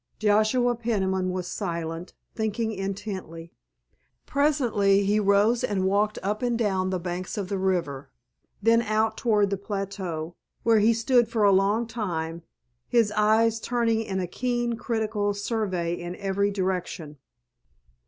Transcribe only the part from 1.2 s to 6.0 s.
was silent, thinking intently. Presently he rose and